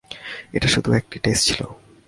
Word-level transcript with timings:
ওটা 0.55 0.67
শুধু 0.67 0.89
একটা 0.91 1.17
টেস্ট 1.23 1.43
ছিল। 1.47 1.61